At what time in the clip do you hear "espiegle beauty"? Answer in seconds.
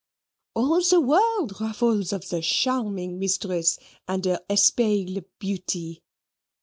4.49-6.01